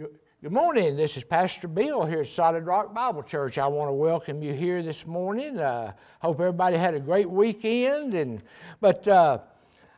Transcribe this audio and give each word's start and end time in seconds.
Good 0.00 0.52
morning. 0.52 0.96
This 0.96 1.18
is 1.18 1.24
Pastor 1.24 1.68
Bill 1.68 2.06
here 2.06 2.22
at 2.22 2.28
Solid 2.28 2.64
Rock 2.64 2.94
Bible 2.94 3.22
Church. 3.22 3.58
I 3.58 3.66
want 3.66 3.90
to 3.90 3.92
welcome 3.92 4.42
you 4.42 4.54
here 4.54 4.82
this 4.82 5.06
morning. 5.06 5.58
Uh, 5.58 5.92
hope 6.22 6.40
everybody 6.40 6.78
had 6.78 6.94
a 6.94 7.00
great 7.00 7.28
weekend. 7.28 8.14
And 8.14 8.42
but 8.80 9.06
uh, 9.06 9.40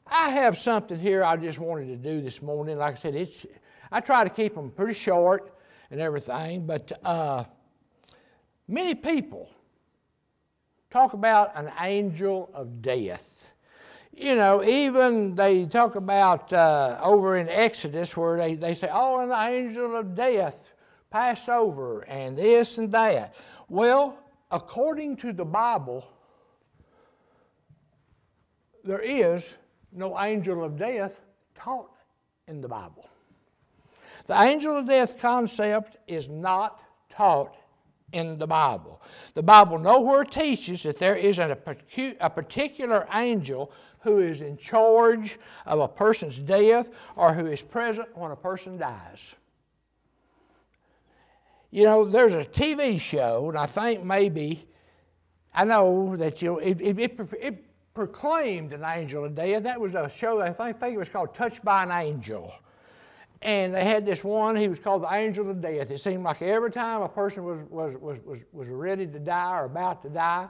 I 0.04 0.30
have 0.30 0.58
something 0.58 0.98
here 0.98 1.22
I 1.22 1.36
just 1.36 1.60
wanted 1.60 1.86
to 1.86 1.96
do 1.96 2.20
this 2.20 2.42
morning. 2.42 2.78
Like 2.78 2.96
I 2.96 2.98
said, 2.98 3.14
it's 3.14 3.46
I 3.92 4.00
try 4.00 4.24
to 4.24 4.30
keep 4.30 4.56
them 4.56 4.72
pretty 4.72 4.94
short 4.94 5.54
and 5.92 6.00
everything. 6.00 6.66
But 6.66 6.90
uh, 7.04 7.44
many 8.66 8.96
people 8.96 9.50
talk 10.90 11.12
about 11.12 11.52
an 11.54 11.70
angel 11.78 12.50
of 12.54 12.82
death 12.82 13.31
you 14.14 14.34
know, 14.34 14.62
even 14.62 15.34
they 15.34 15.64
talk 15.64 15.94
about 15.94 16.52
uh, 16.52 16.98
over 17.02 17.38
in 17.38 17.48
Exodus 17.48 18.16
where 18.16 18.36
they, 18.36 18.54
they 18.54 18.74
say, 18.74 18.88
oh, 18.92 19.20
an 19.20 19.32
angel 19.32 19.96
of 19.96 20.14
death 20.14 20.72
pass 21.10 21.48
over 21.48 22.02
and 22.02 22.36
this 22.36 22.78
and 22.78 22.92
that. 22.92 23.34
Well, 23.68 24.18
according 24.50 25.16
to 25.18 25.32
the 25.32 25.44
Bible, 25.44 26.06
there 28.84 29.00
is 29.00 29.54
no 29.92 30.18
angel 30.20 30.62
of 30.62 30.76
death 30.76 31.20
taught 31.54 31.94
in 32.48 32.60
the 32.60 32.68
Bible. 32.68 33.08
The 34.26 34.40
angel 34.40 34.78
of 34.78 34.86
death 34.86 35.18
concept 35.18 35.96
is 36.06 36.28
not 36.28 36.82
taught 37.08 37.56
in 38.12 38.38
the 38.38 38.46
Bible. 38.46 39.00
The 39.34 39.42
Bible 39.42 39.78
nowhere 39.78 40.24
teaches 40.24 40.82
that 40.82 40.98
there 40.98 41.16
isn't 41.16 41.50
a 41.50 42.30
particular 42.30 43.08
angel 43.14 43.72
who 44.02 44.18
is 44.18 44.40
in 44.40 44.56
charge 44.56 45.38
of 45.66 45.80
a 45.80 45.88
person's 45.88 46.38
death 46.38 46.88
or 47.16 47.32
who 47.32 47.46
is 47.46 47.62
present 47.62 48.08
when 48.16 48.30
a 48.30 48.36
person 48.36 48.76
dies. 48.76 49.34
You 51.70 51.84
know, 51.84 52.04
there's 52.04 52.34
a 52.34 52.44
TV 52.44 53.00
show, 53.00 53.48
and 53.48 53.56
I 53.56 53.66
think 53.66 54.04
maybe, 54.04 54.68
I 55.54 55.64
know 55.64 56.16
that 56.16 56.42
you 56.42 56.50
know, 56.50 56.58
it, 56.58 56.80
it, 56.80 56.98
it, 56.98 57.20
it 57.40 57.64
proclaimed 57.94 58.72
an 58.72 58.84
angel 58.84 59.24
of 59.24 59.34
death. 59.34 59.62
That 59.62 59.80
was 59.80 59.94
a 59.94 60.08
show, 60.08 60.40
I 60.40 60.52
think, 60.52 60.80
think 60.80 60.94
it 60.94 60.98
was 60.98 61.08
called 61.08 61.34
Touched 61.34 61.64
by 61.64 61.84
an 61.84 61.90
Angel. 61.90 62.52
And 63.40 63.74
they 63.74 63.84
had 63.84 64.06
this 64.06 64.22
one, 64.22 64.54
he 64.54 64.68
was 64.68 64.78
called 64.78 65.02
the 65.02 65.12
angel 65.12 65.50
of 65.50 65.60
death. 65.60 65.90
It 65.90 65.98
seemed 65.98 66.22
like 66.22 66.42
every 66.42 66.70
time 66.70 67.02
a 67.02 67.08
person 67.08 67.42
was, 67.44 67.58
was, 67.70 67.94
was, 67.96 68.18
was, 68.24 68.44
was 68.52 68.68
ready 68.68 69.06
to 69.06 69.18
die 69.18 69.58
or 69.58 69.64
about 69.64 70.02
to 70.02 70.08
die, 70.08 70.48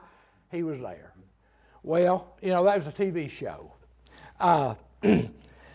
he 0.50 0.62
was 0.62 0.78
there. 0.80 1.14
Well, 1.82 2.36
you 2.40 2.50
know, 2.50 2.62
that 2.64 2.76
was 2.76 2.86
a 2.86 2.92
TV 2.92 3.28
show. 3.28 3.72
Uh, 4.38 4.76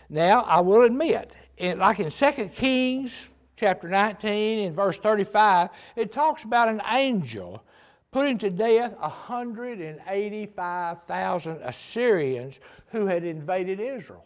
now, 0.08 0.40
I 0.42 0.60
will 0.60 0.82
admit, 0.82 1.36
like 1.60 2.00
in 2.00 2.10
2 2.10 2.50
Kings 2.54 3.28
chapter 3.56 3.88
19 3.88 4.66
and 4.66 4.74
verse 4.74 4.98
35, 4.98 5.68
it 5.96 6.12
talks 6.12 6.44
about 6.44 6.68
an 6.68 6.80
angel 6.90 7.62
putting 8.10 8.38
to 8.38 8.48
death 8.48 8.96
185,000 8.98 11.60
Assyrians 11.62 12.60
who 12.86 13.04
had 13.06 13.22
invaded 13.24 13.80
Israel. 13.80 14.24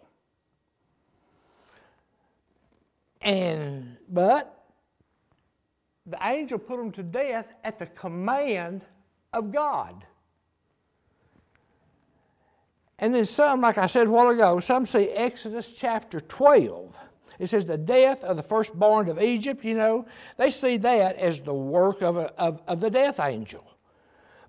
And 3.22 3.96
but 4.08 4.62
the 6.06 6.18
angel 6.22 6.58
put 6.58 6.76
them 6.76 6.92
to 6.92 7.02
death 7.02 7.48
at 7.64 7.78
the 7.78 7.86
command 7.86 8.84
of 9.32 9.52
God. 9.52 10.04
And 13.02 13.12
then 13.12 13.24
some, 13.24 13.60
like 13.60 13.78
I 13.78 13.86
said 13.86 14.06
a 14.06 14.10
while 14.10 14.28
ago, 14.28 14.60
some 14.60 14.86
say 14.86 15.08
Exodus 15.08 15.72
chapter 15.72 16.20
12. 16.20 16.96
It 17.40 17.48
says 17.48 17.64
the 17.64 17.76
death 17.76 18.22
of 18.22 18.36
the 18.36 18.44
firstborn 18.44 19.08
of 19.08 19.20
Egypt, 19.20 19.64
you 19.64 19.74
know, 19.74 20.06
they 20.36 20.52
see 20.52 20.76
that 20.76 21.16
as 21.16 21.40
the 21.40 21.52
work 21.52 22.00
of, 22.00 22.16
a, 22.16 22.32
of, 22.40 22.62
of 22.68 22.78
the 22.78 22.88
death 22.88 23.18
angel. 23.18 23.64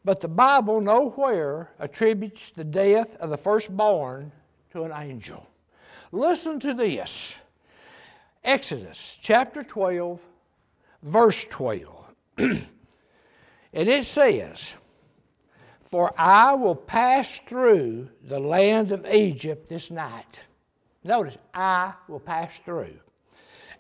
But 0.06 0.22
the 0.22 0.28
Bible 0.28 0.82
nowhere 0.82 1.72
attributes 1.80 2.52
the 2.52 2.64
death 2.64 3.16
of 3.16 3.32
the 3.32 3.38
firstborn 3.38 4.32
to 4.74 4.84
an 4.84 4.92
angel. 4.96 5.48
Listen 6.12 6.60
to 6.60 6.76
this 6.76 7.40
Exodus 8.44 9.18
chapter 9.20 9.64
12, 9.64 10.22
verse 11.02 11.44
12. 11.50 11.90
and 12.38 12.68
it 13.74 14.06
says, 14.06 14.76
for 15.94 16.12
I 16.18 16.56
will 16.56 16.74
pass 16.74 17.40
through 17.42 18.10
the 18.24 18.40
land 18.40 18.92
of 18.92 19.06
Egypt 19.06 19.70
this 19.70 19.92
night. 19.92 20.40
Notice, 21.04 21.38
I 21.54 21.94
will 22.08 22.20
pass 22.20 22.60
through. 22.66 22.96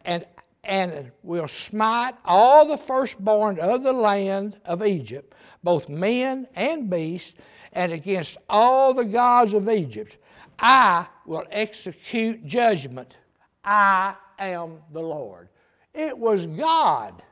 And, 0.05 0.23
and 0.63 1.11
will 1.23 1.47
smite 1.47 2.13
all 2.23 2.67
the 2.67 2.77
firstborn 2.77 3.57
of 3.57 3.81
the 3.81 3.91
land 3.91 4.57
of 4.63 4.85
Egypt, 4.85 5.33
both 5.63 5.89
men 5.89 6.47
and 6.53 6.87
beasts, 6.87 7.33
and 7.71 7.91
against 7.91 8.37
all 8.47 8.93
the 8.93 9.05
gods 9.05 9.55
of 9.55 9.67
Egypt. 9.67 10.17
I 10.59 11.07
will 11.25 11.45
execute 11.49 12.45
judgment. 12.45 13.17
I 13.65 14.13
am 14.37 14.77
the 14.91 15.01
Lord. 15.01 15.49
It 15.95 16.15
was 16.15 16.45
God 16.45 17.23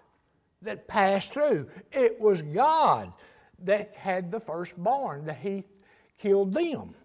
that 0.63 0.87
passed 0.87 1.33
through. 1.33 1.69
It 1.91 2.19
was 2.19 2.41
God 2.41 3.13
that 3.65 3.95
had 3.95 4.31
the 4.31 4.39
firstborn, 4.39 5.25
that 5.25 5.37
he 5.37 5.63
killed 6.17 6.53
them. 6.53 6.95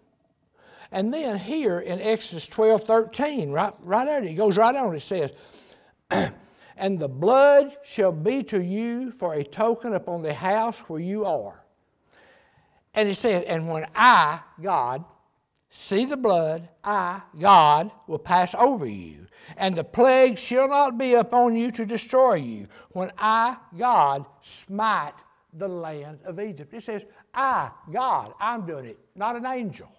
And 0.91 1.13
then 1.13 1.37
here 1.37 1.79
in 1.79 1.99
Exodus 1.99 2.47
12 2.47 2.83
13, 2.83 3.51
right, 3.51 3.73
right 3.81 4.05
there, 4.05 4.23
it 4.23 4.35
goes 4.35 4.57
right 4.57 4.75
on, 4.75 4.95
it 4.95 5.01
says, 5.01 5.33
And 6.77 6.99
the 6.99 7.07
blood 7.07 7.75
shall 7.83 8.11
be 8.11 8.43
to 8.43 8.63
you 8.63 9.11
for 9.11 9.33
a 9.33 9.43
token 9.43 9.95
upon 9.95 10.21
the 10.21 10.33
house 10.33 10.77
where 10.81 10.99
you 10.99 11.25
are. 11.25 11.63
And 12.93 13.09
it 13.09 13.15
says, 13.15 13.43
And 13.47 13.67
when 13.67 13.87
I, 13.95 14.39
God, 14.61 15.03
see 15.69 16.05
the 16.05 16.17
blood, 16.17 16.69
I, 16.83 17.21
God, 17.39 17.91
will 18.05 18.19
pass 18.19 18.55
over 18.57 18.85
you. 18.85 19.25
And 19.57 19.75
the 19.75 19.83
plague 19.83 20.37
shall 20.37 20.67
not 20.67 20.97
be 20.97 21.15
upon 21.15 21.55
you 21.55 21.71
to 21.71 21.85
destroy 21.85 22.35
you. 22.35 22.67
When 22.91 23.11
I, 23.17 23.57
God, 23.77 24.25
smite 24.41 25.13
the 25.53 25.67
land 25.67 26.19
of 26.25 26.39
Egypt. 26.39 26.73
It 26.73 26.83
says, 26.83 27.05
I, 27.33 27.69
God, 27.91 28.33
I'm 28.39 28.65
doing 28.65 28.85
it, 28.85 28.99
not 29.15 29.35
an 29.35 29.45
angel. 29.45 29.89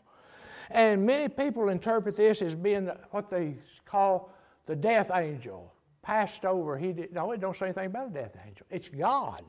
And 0.70 1.04
many 1.06 1.28
people 1.28 1.70
interpret 1.70 2.16
this 2.16 2.42
as 2.42 2.54
being 2.54 2.90
what 3.10 3.30
they 3.30 3.54
call 3.86 4.32
the 4.66 4.76
death 4.76 5.10
angel. 5.14 5.72
Passed 6.02 6.44
over, 6.44 6.78
he 6.78 6.92
did. 6.92 7.12
No, 7.12 7.32
it 7.32 7.40
don't 7.40 7.56
say 7.56 7.66
anything 7.66 7.86
about 7.86 8.08
a 8.08 8.10
death 8.10 8.36
angel. 8.46 8.66
It's 8.70 8.88
God. 8.88 9.42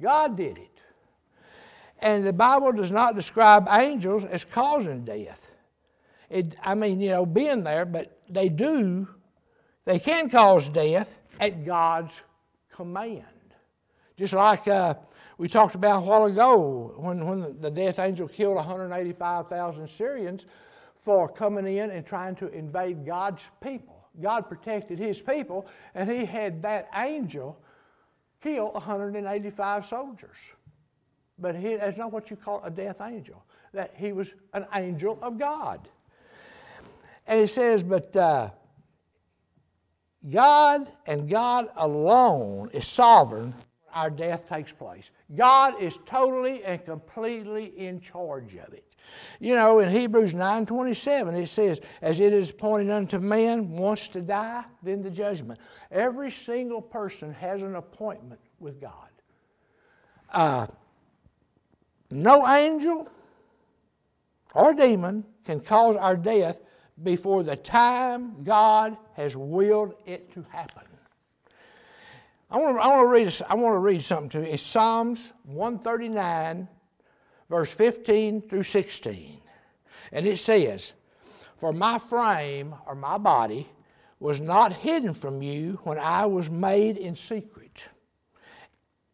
God 0.00 0.36
did 0.36 0.58
it. 0.58 0.80
And 2.00 2.26
the 2.26 2.32
Bible 2.32 2.72
does 2.72 2.90
not 2.90 3.14
describe 3.14 3.68
angels 3.70 4.24
as 4.24 4.44
causing 4.44 5.04
death. 5.04 5.48
It, 6.28 6.56
I 6.62 6.74
mean, 6.74 7.00
you 7.00 7.10
know, 7.10 7.24
being 7.24 7.62
there, 7.62 7.84
but 7.84 8.18
they 8.28 8.48
do, 8.48 9.06
they 9.84 9.98
can 9.98 10.28
cause 10.28 10.68
death 10.68 11.14
at 11.38 11.64
God's 11.64 12.22
command. 12.72 13.24
Just 14.22 14.34
like 14.34 14.68
uh, 14.68 14.94
we 15.36 15.48
talked 15.48 15.74
about 15.74 16.04
a 16.04 16.06
while 16.06 16.26
ago 16.26 16.94
when, 16.96 17.26
when 17.26 17.60
the 17.60 17.68
death 17.68 17.98
angel 17.98 18.28
killed 18.28 18.54
185,000 18.54 19.84
Syrians 19.84 20.46
for 20.94 21.28
coming 21.28 21.66
in 21.66 21.90
and 21.90 22.06
trying 22.06 22.36
to 22.36 22.46
invade 22.54 23.04
God's 23.04 23.42
people. 23.60 24.06
God 24.20 24.42
protected 24.48 25.00
his 25.00 25.20
people, 25.20 25.66
and 25.96 26.08
he 26.08 26.24
had 26.24 26.62
that 26.62 26.88
angel 26.94 27.58
kill 28.40 28.70
185 28.70 29.86
soldiers. 29.86 30.36
But 31.40 31.56
he, 31.56 31.74
that's 31.74 31.98
not 31.98 32.12
what 32.12 32.30
you 32.30 32.36
call 32.36 32.62
a 32.62 32.70
death 32.70 33.00
angel. 33.00 33.42
That 33.74 33.92
he 33.96 34.12
was 34.12 34.34
an 34.54 34.66
angel 34.72 35.18
of 35.20 35.36
God. 35.36 35.88
And 37.26 37.40
he 37.40 37.46
says, 37.46 37.82
but 37.82 38.14
uh, 38.14 38.50
God 40.30 40.92
and 41.06 41.28
God 41.28 41.70
alone 41.74 42.70
is 42.72 42.86
sovereign 42.86 43.52
our 43.92 44.10
death 44.10 44.48
takes 44.48 44.72
place. 44.72 45.10
God 45.34 45.80
is 45.80 45.98
totally 46.06 46.64
and 46.64 46.84
completely 46.84 47.72
in 47.78 48.00
charge 48.00 48.54
of 48.54 48.72
it. 48.72 48.84
You 49.40 49.54
know, 49.54 49.80
in 49.80 49.90
Hebrews 49.90 50.34
9:27 50.34 51.34
it 51.34 51.48
says, 51.48 51.80
"As 52.00 52.20
it 52.20 52.32
is 52.32 52.50
appointed 52.50 52.90
unto 52.90 53.18
man 53.18 53.70
once 53.76 54.08
to 54.10 54.20
die, 54.20 54.64
then 54.82 55.02
the 55.02 55.10
judgment." 55.10 55.60
Every 55.90 56.30
single 56.30 56.80
person 56.80 57.32
has 57.34 57.62
an 57.62 57.76
appointment 57.76 58.40
with 58.60 58.80
God. 58.80 59.10
Uh, 60.30 60.66
no 62.10 62.46
angel 62.46 63.08
or 64.54 64.74
demon 64.74 65.24
can 65.44 65.60
cause 65.60 65.96
our 65.96 66.16
death 66.16 66.60
before 67.02 67.42
the 67.42 67.56
time 67.56 68.42
God 68.44 68.96
has 69.14 69.36
willed 69.36 69.94
it 70.06 70.30
to 70.32 70.42
happen. 70.50 70.91
I 72.52 72.58
want 72.58 72.76
to, 72.76 72.82
I 72.82 72.86
want 72.88 73.06
to, 73.06 73.08
read, 73.08 73.42
I 73.48 73.54
want 73.54 73.74
to 73.74 73.78
read 73.78 74.02
something 74.02 74.28
to 74.28 74.46
you. 74.46 74.52
It's 74.52 74.62
Psalms 74.62 75.32
139, 75.44 76.68
verse 77.48 77.72
15 77.72 78.42
through 78.42 78.64
16. 78.64 79.40
And 80.12 80.26
it 80.26 80.38
says, 80.38 80.92
For 81.56 81.72
my 81.72 81.98
frame 81.98 82.74
or 82.86 82.94
my 82.94 83.16
body 83.16 83.66
was 84.20 84.42
not 84.42 84.70
hidden 84.70 85.14
from 85.14 85.40
you 85.40 85.80
when 85.84 85.98
I 85.98 86.26
was 86.26 86.50
made 86.50 86.98
in 86.98 87.14
secret 87.14 87.86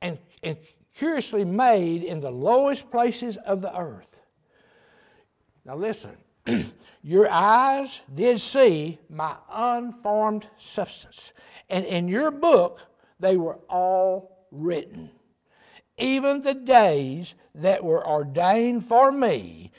and, 0.02 0.19
and 0.43 0.56
curiously 0.96 1.44
made 1.44 2.02
in 2.02 2.19
the 2.19 2.32
lowest 2.32 2.90
places 2.90 3.37
of 3.46 3.62
the 3.62 3.79
earth. 3.79 4.17
Now 5.64 5.76
listen, 5.76 6.17
your 7.02 7.31
eyes 7.31 8.00
did 8.17 8.40
see 8.40 8.99
my 9.08 9.37
unformed 9.49 10.49
substance, 10.58 11.32
and 11.70 11.85
in 11.85 12.08
your 12.08 12.32
book 12.32 12.81
they 13.20 13.37
were 13.37 13.59
all 13.69 14.47
written, 14.50 15.11
even 15.97 16.41
the 16.41 16.55
days 16.55 17.35
that 17.56 17.82
were 17.82 18.06
ordained 18.06 18.85
for 18.85 19.11
me, 19.11 19.73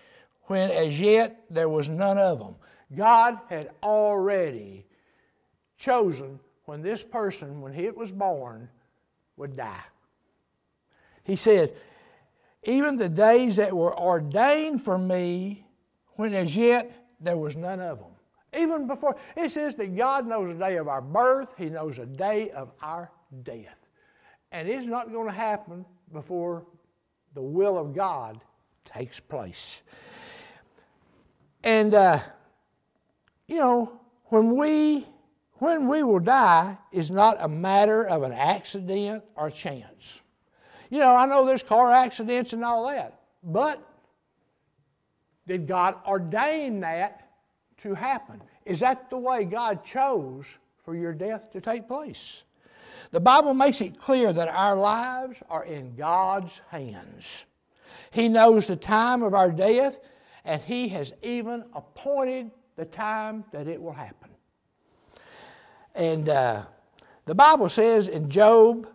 when 0.44 0.72
as 0.72 1.00
yet 1.00 1.44
there 1.50 1.70
was 1.70 1.88
none 1.88 2.18
of 2.18 2.40
them. 2.40 2.56
God 2.96 3.40
had 3.50 3.70
already 3.84 4.86
chosen 5.78 6.40
when 6.66 6.82
this 6.82 7.04
person, 7.04 7.62
when 7.62 7.74
he 7.74 7.90
was 7.90 8.12
born, 8.12 8.68
would 9.38 9.56
die. 9.56 9.84
He 11.24 11.36
said, 11.36 11.74
Even 12.64 12.98
the 12.98 13.10
days 13.10 13.56
that 13.56 13.76
were 13.76 13.98
ordained 13.98 14.84
for 14.84 14.98
me, 14.98 15.66
when 16.14 16.34
as 16.34 16.56
yet 16.56 16.92
there 17.22 17.38
was 17.38 17.56
none 17.56 17.80
of 17.80 18.00
them. 18.00 18.12
Even 18.58 18.88
before, 18.88 19.16
it 19.38 19.50
says 19.50 19.76
that 19.76 19.96
God 19.96 20.28
knows 20.28 20.58
the 20.58 20.66
day 20.66 20.78
of 20.78 20.88
our 20.88 21.02
birth, 21.02 21.54
He 21.58 21.70
knows 21.70 21.98
the 21.98 22.06
day 22.06 22.50
of 22.50 22.72
our 22.82 23.12
death. 23.44 23.78
And 24.52 24.68
it's 24.68 24.86
not 24.86 25.12
going 25.12 25.28
to 25.28 25.34
happen 25.34 25.86
before 26.12 26.66
the 27.36 27.42
will 27.42 27.78
of 27.78 27.94
God 27.94 28.40
takes 28.86 29.20
place. 29.20 29.84
And, 31.64 31.94
uh, 31.94 32.20
you 33.48 33.58
know, 33.58 34.00
when 34.26 34.56
we, 34.56 35.06
when 35.56 35.88
we 35.88 36.04
will 36.04 36.20
die 36.20 36.78
is 36.92 37.12
not 37.12 37.38
a 37.40 37.48
matter 37.48 38.06
of 38.06 38.24
an 38.24 38.32
accident 38.32 39.24
or 39.36 39.50
chance. 39.50 40.22
You 40.90 41.00
know, 41.00 41.16
I 41.16 41.26
know 41.26 41.46
there's 41.46 41.62
car 41.62 41.92
accidents 41.92 42.54
and 42.54 42.64
all 42.64 42.88
that, 42.88 43.22
but 43.44 43.86
did 45.48 45.68
God 45.68 45.96
ordain 46.08 46.80
that 46.80 47.30
to 47.84 47.94
happen? 47.94 48.42
Is 48.66 48.80
that 48.80 49.10
the 49.10 49.18
way 49.18 49.46
God 49.46 49.84
chose 49.84 50.46
for 50.84 50.96
your 50.96 51.14
death 51.14 51.52
to 51.52 51.62
take 51.62 51.88
place? 51.88 52.44
The 53.12 53.20
Bible 53.20 53.54
makes 53.54 53.82
it 53.82 54.00
clear 54.00 54.34
that 54.34 54.48
our 54.48 54.76
lives 54.76 55.42
are 55.50 55.66
in 55.66 55.96
God's 55.96 56.62
hands. 56.70 57.46
He 58.12 58.28
knows 58.28 58.68
the 58.68 58.76
time 58.76 59.24
of 59.24 59.34
our 59.34 59.52
death, 59.52 60.00
and 60.46 60.62
He 60.62 60.88
has 60.90 61.14
even 61.22 61.64
appointed 61.74 62.52
the 62.76 62.86
time 62.86 63.44
that 63.52 63.68
it 63.68 63.82
will 63.82 63.94
happen. 63.94 64.30
And 65.96 66.30
uh, 66.30 66.64
the 67.26 67.36
Bible 67.36 67.70
says 67.70 68.08
in 68.08 68.30
Job 68.30 68.88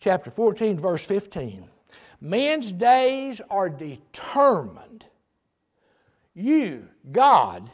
chapter 0.00 0.30
14, 0.30 0.78
verse 0.78 1.04
15, 1.04 1.68
men's 2.20 2.72
days 2.72 3.40
are 3.50 3.68
determined. 3.68 5.04
You, 6.34 6.88
God, 7.12 7.70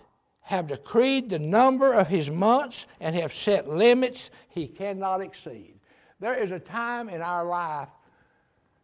have 0.46 0.68
decreed 0.68 1.28
the 1.28 1.40
number 1.40 1.92
of 1.92 2.06
his 2.06 2.30
months 2.30 2.86
and 3.00 3.16
have 3.16 3.32
set 3.32 3.66
limits 3.68 4.30
he 4.48 4.68
cannot 4.68 5.20
exceed. 5.20 5.74
There 6.20 6.34
is 6.34 6.52
a 6.52 6.60
time 6.60 7.08
in 7.08 7.20
our 7.20 7.44
life 7.44 7.88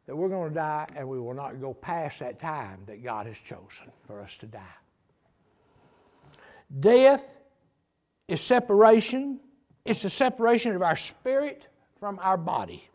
that 0.08 0.16
we're 0.16 0.28
going 0.28 0.48
to 0.48 0.54
die 0.56 0.88
and 0.96 1.08
we 1.08 1.20
will 1.20 1.34
not 1.34 1.60
go 1.60 1.72
past 1.72 2.18
that 2.18 2.40
time 2.40 2.80
that 2.86 3.04
God 3.04 3.26
has 3.26 3.38
chosen 3.38 3.92
for 4.08 4.20
us 4.20 4.36
to 4.38 4.46
die. 4.46 4.60
Death 6.80 7.32
is 8.26 8.40
separation, 8.40 9.38
it's 9.84 10.02
the 10.02 10.10
separation 10.10 10.74
of 10.74 10.82
our 10.82 10.96
spirit 10.96 11.68
from 12.00 12.18
our 12.22 12.36
body. 12.36 12.88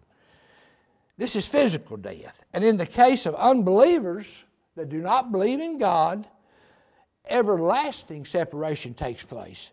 This 1.18 1.38
is 1.38 1.48
physical 1.48 1.96
death. 1.96 2.44
And 2.52 2.66
in 2.66 2.75
the 2.75 2.86
case 2.86 3.25
of 3.25 3.34
unbelievers 3.36 4.44
that 4.75 4.90
do 4.90 5.00
not 5.00 5.31
believe 5.31 5.62
in 5.62 5.78
God, 5.78 6.28
everlasting 7.29 8.25
separation 8.25 8.94
takes 8.94 9.24
place. 9.24 9.71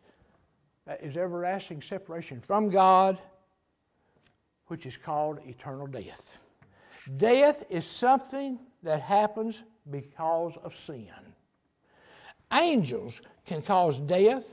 That 0.87 1.03
is 1.03 1.17
everlasting 1.17 1.83
separation 1.83 2.41
from 2.41 2.69
God, 2.69 3.19
which 4.67 4.87
is 4.87 4.97
called 4.97 5.39
eternal 5.47 5.87
death. 5.87 6.23
Death 7.17 7.65
is 7.71 7.87
something 7.87 8.59
that 8.83 9.01
happens 9.01 9.65
because 9.91 10.57
of 10.63 10.75
sin. 10.75 11.09
Angels 12.53 13.21
can 13.47 13.63
cause 13.63 13.99
death 13.99 14.45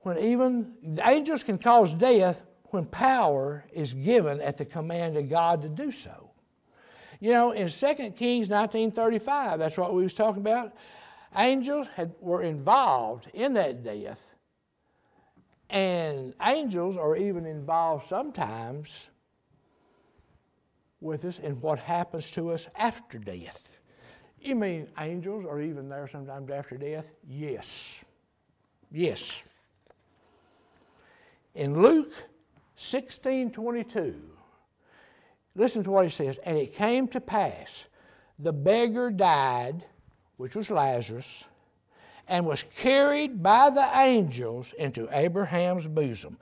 when 0.00 0.18
even 0.18 0.72
angels 1.04 1.42
can 1.42 1.58
cause 1.58 1.92
death 1.92 2.42
when 2.66 2.84
power 2.86 3.64
is 3.72 3.92
given 3.92 4.40
at 4.40 4.56
the 4.56 4.64
command 4.64 5.16
of 5.16 5.28
God 5.28 5.62
to 5.62 5.68
do 5.68 5.90
so. 5.90 6.30
You 7.20 7.32
know, 7.32 7.52
in 7.52 7.68
2 7.68 8.12
Kings 8.16 8.48
19:35, 8.48 9.58
that's 9.58 9.78
what 9.78 9.94
we 9.94 10.02
was 10.02 10.14
talking 10.14 10.42
about. 10.42 10.74
Angels 11.36 11.86
had, 11.94 12.14
were 12.20 12.42
involved 12.42 13.28
in 13.34 13.52
that 13.54 13.84
death. 13.84 14.24
And 15.68 16.32
angels 16.42 16.96
are 16.96 17.16
even 17.16 17.44
involved 17.44 18.08
sometimes 18.08 19.10
with 21.00 21.24
us 21.24 21.38
in 21.38 21.60
what 21.60 21.78
happens 21.78 22.30
to 22.32 22.50
us 22.50 22.68
after 22.76 23.18
death. 23.18 23.60
You 24.40 24.54
mean 24.54 24.88
angels 24.98 25.44
are 25.44 25.60
even 25.60 25.88
there 25.88 26.08
sometimes 26.08 26.50
after 26.50 26.76
death? 26.76 27.06
Yes. 27.28 28.04
Yes. 28.92 29.42
In 31.54 31.82
Luke 31.82 32.12
16 32.76 33.50
22, 33.50 34.14
listen 35.54 35.82
to 35.82 35.90
what 35.90 36.04
he 36.04 36.10
says. 36.10 36.38
And 36.44 36.56
it 36.56 36.74
came 36.74 37.08
to 37.08 37.20
pass, 37.20 37.86
the 38.38 38.52
beggar 38.52 39.10
died, 39.10 39.84
which 40.36 40.54
was 40.54 40.70
Lazarus, 40.70 41.44
and 42.28 42.44
was 42.44 42.64
carried 42.76 43.42
by 43.42 43.70
the 43.70 43.88
angels 43.98 44.74
into 44.78 45.08
Abraham's 45.12 45.86
bosom. 45.86 46.36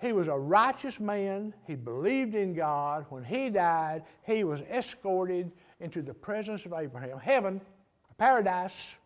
He 0.00 0.12
was 0.12 0.28
a 0.28 0.36
righteous 0.36 1.00
man. 1.00 1.54
He 1.66 1.74
believed 1.74 2.34
in 2.34 2.54
God. 2.54 3.06
When 3.08 3.24
he 3.24 3.48
died, 3.50 4.02
he 4.26 4.44
was 4.44 4.60
escorted 4.62 5.50
into 5.80 6.02
the 6.02 6.12
presence 6.12 6.66
of 6.66 6.74
Abraham, 6.74 7.18
heaven, 7.18 7.60
paradise. 8.18 8.96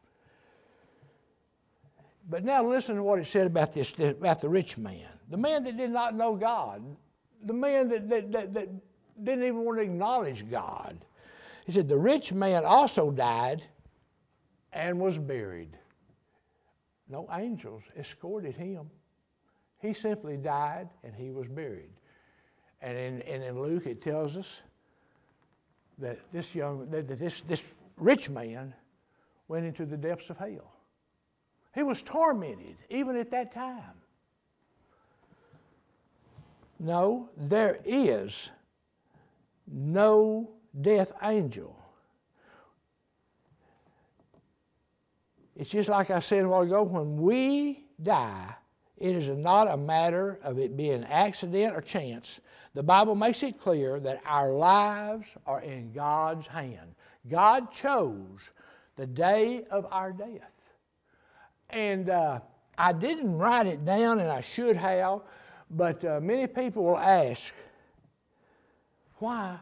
But 2.29 2.45
now 2.45 2.67
listen 2.67 2.97
to 2.97 3.03
what 3.03 3.19
it 3.19 3.27
said 3.27 3.47
about 3.47 3.73
this, 3.73 3.95
about 3.99 4.41
the 4.41 4.49
rich 4.49 4.77
man. 4.77 5.09
The 5.31 5.37
man 5.37 5.65
that 5.65 5.77
did 5.77 5.91
not 5.91 6.15
know 6.15 6.35
God, 6.37 6.83
the 7.45 7.53
man 7.53 7.89
that, 7.89 8.09
that, 8.09 8.33
that, 8.33 8.55
that 8.55 8.69
didn't 9.23 9.45
even 9.45 9.65
want 9.65 9.79
to 9.79 9.85
acknowledge 9.85 10.51
God. 10.51 11.05
He 11.69 11.73
said, 11.73 11.87
The 11.87 11.99
rich 11.99 12.33
man 12.33 12.65
also 12.65 13.11
died 13.11 13.63
and 14.73 14.99
was 14.99 15.19
buried. 15.19 15.77
No 17.11 17.29
angels 17.31 17.83
escorted 17.95 18.57
him. 18.57 18.89
He 19.79 19.93
simply 19.93 20.39
died 20.39 20.89
and 21.05 21.15
he 21.15 21.31
was 21.31 21.47
buried. 21.47 21.91
And 22.81 22.97
in, 22.97 23.21
and 23.21 23.43
in 23.43 23.61
Luke, 23.61 23.85
it 23.85 24.01
tells 24.01 24.39
us 24.39 24.63
that 25.99 26.19
this 26.33 26.55
young, 26.55 26.89
that 26.89 27.07
this, 27.07 27.43
this 27.43 27.63
rich 27.99 28.31
man 28.31 28.73
went 29.49 29.67
into 29.67 29.85
the 29.85 29.99
depths 29.99 30.31
of 30.31 30.39
hell. 30.39 30.73
He 31.75 31.83
was 31.83 32.01
tormented 32.01 32.79
even 32.89 33.15
at 33.15 33.31
that 33.33 33.53
time. 33.53 34.01
No, 36.81 37.29
there 37.37 37.79
is 37.85 38.49
no 39.71 40.49
death 40.83 41.13
angel. 41.23 41.77
It's 45.57 45.71
just 45.71 45.89
like 45.89 46.11
I 46.11 46.21
said 46.21 46.45
a 46.45 46.49
while 46.49 46.63
ago 46.63 46.83
when 46.83 47.17
we 47.17 47.85
die, 48.03 48.55
it 48.97 49.15
is 49.15 49.29
not 49.29 49.69
a 49.69 49.77
matter 49.77 50.39
of 50.43 50.59
it 50.59 50.77
being 50.77 51.05
accident 51.05 51.75
or 51.75 51.81
chance. 51.81 52.41
The 52.75 52.83
Bible 52.83 53.15
makes 53.15 53.43
it 53.43 53.61
clear 53.61 53.99
that 54.01 54.21
our 54.25 54.53
lives 54.53 55.27
are 55.47 55.61
in 55.63 55.93
God's 55.93 56.47
hand. 56.47 56.95
God 57.29 57.73
chose 57.73 58.51
the 58.97 59.07
day 59.07 59.65
of 59.71 59.87
our 59.91 60.13
death. 60.13 60.53
And 61.71 62.09
uh, 62.09 62.41
I 62.77 62.93
didn't 62.93 63.37
write 63.37 63.67
it 63.67 63.85
down, 63.85 64.21
and 64.21 64.31
I 64.31 64.41
should 64.41 64.77
have, 64.77 65.23
but 65.71 66.05
uh, 66.05 66.21
many 66.21 66.47
people 66.47 66.85
will 66.85 66.99
ask, 66.99 67.53
why? 69.17 69.59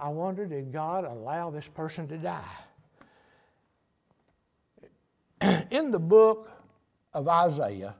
I 0.00 0.08
wonder, 0.08 0.46
did 0.46 0.72
God 0.72 1.04
allow 1.04 1.50
this 1.50 1.68
person 1.68 2.08
to 2.08 2.16
die? 2.16 2.42
In 5.70 5.90
the 5.90 5.98
book 5.98 6.50
of 7.12 7.28
Isaiah, 7.28 7.94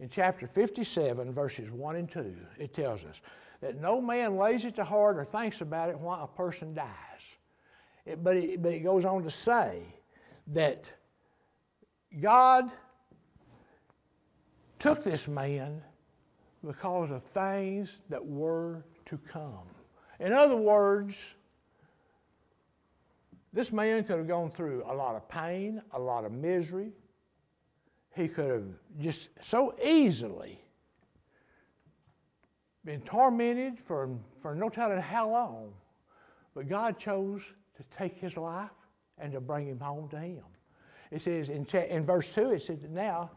in 0.00 0.10
chapter 0.10 0.46
57, 0.46 1.32
verses 1.32 1.70
1 1.70 1.96
and 1.96 2.10
2, 2.10 2.34
it 2.58 2.74
tells 2.74 3.04
us 3.04 3.20
that 3.60 3.80
no 3.80 4.00
man 4.00 4.36
lays 4.36 4.64
it 4.64 4.74
to 4.74 4.84
heart 4.84 5.16
or 5.16 5.24
thinks 5.24 5.60
about 5.60 5.88
it 5.88 5.98
while 5.98 6.24
a 6.24 6.36
person 6.36 6.74
dies. 6.74 6.88
It, 8.04 8.22
but, 8.22 8.36
it, 8.36 8.60
but 8.60 8.72
it 8.72 8.80
goes 8.80 9.04
on 9.04 9.22
to 9.22 9.30
say 9.30 9.82
that 10.48 10.90
God 12.20 12.70
took 14.78 15.04
this 15.04 15.28
man 15.28 15.80
because 16.66 17.10
of 17.10 17.22
things 17.22 18.00
that 18.10 18.24
were 18.24 18.84
to 19.06 19.16
come. 19.16 19.73
In 20.20 20.32
other 20.32 20.56
words, 20.56 21.34
this 23.52 23.72
man 23.72 24.04
could 24.04 24.18
have 24.18 24.28
gone 24.28 24.50
through 24.50 24.82
a 24.86 24.94
lot 24.94 25.14
of 25.14 25.28
pain, 25.28 25.80
a 25.92 25.98
lot 25.98 26.24
of 26.24 26.32
misery. 26.32 26.92
He 28.14 28.28
could 28.28 28.50
have 28.50 28.64
just 28.98 29.30
so 29.40 29.74
easily 29.82 30.60
been 32.84 33.00
tormented 33.00 33.78
for, 33.78 34.10
for 34.42 34.54
no 34.54 34.68
telling 34.68 35.00
how 35.00 35.30
long. 35.30 35.72
But 36.54 36.68
God 36.68 36.98
chose 36.98 37.42
to 37.76 37.84
take 37.96 38.16
his 38.18 38.36
life 38.36 38.70
and 39.18 39.32
to 39.32 39.40
bring 39.40 39.66
him 39.66 39.80
home 39.80 40.08
to 40.10 40.18
him. 40.18 40.44
It 41.10 41.22
says 41.22 41.48
in, 41.48 41.64
in 41.66 42.04
verse 42.04 42.30
2, 42.30 42.50
it 42.50 42.62
says, 42.62 42.78
Now 42.88 43.30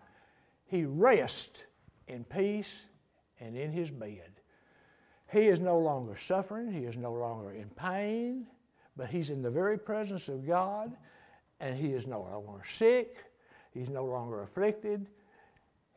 he 0.66 0.86
rests 0.86 1.66
in 2.08 2.24
peace 2.24 2.82
and 3.40 3.56
in 3.56 3.72
his 3.72 3.92
bed. 3.92 4.37
He 5.32 5.48
is 5.48 5.60
no 5.60 5.78
longer 5.78 6.16
suffering, 6.16 6.72
he 6.72 6.86
is 6.86 6.96
no 6.96 7.14
longer 7.14 7.52
in 7.52 7.70
pain, 7.72 8.48
but 8.96 9.10
he's 9.10 9.30
in 9.30 9.42
the 9.42 9.52
very 9.52 9.78
presence 9.78 10.30
of 10.30 10.48
God, 10.48 10.96
and 11.60 11.76
he 11.78 11.90
is 11.90 12.08
no 12.08 12.22
longer 12.22 12.64
sick, 12.70 13.18
he's 13.74 13.90
no 13.90 14.06
longer 14.06 14.44
afflicted. 14.44 15.08